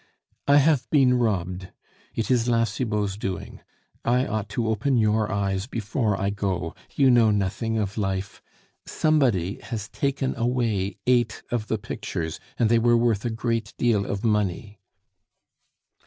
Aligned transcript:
I 0.47 0.57
have 0.57 0.89
been 0.89 1.13
robbed. 1.13 1.69
It 2.15 2.31
is 2.31 2.47
La 2.47 2.63
Cibot's 2.63 3.17
doing.... 3.17 3.61
I 4.03 4.25
ought 4.25 4.49
to 4.49 4.67
open 4.67 4.97
your 4.97 5.31
eyes 5.31 5.67
before 5.67 6.19
I 6.19 6.31
go; 6.31 6.73
you 6.95 7.11
know 7.11 7.29
nothing 7.29 7.77
of 7.77 7.99
life.... 7.99 8.41
Somebody 8.83 9.59
has 9.61 9.89
taken 9.89 10.35
away 10.37 10.97
eight 11.05 11.43
of 11.51 11.67
the 11.67 11.77
pictures, 11.77 12.39
and 12.57 12.67
they 12.67 12.79
were 12.79 12.97
worth 12.97 13.25
a 13.25 13.29
great 13.29 13.75
deal 13.77 14.07
of 14.07 14.23
money." 14.23 14.79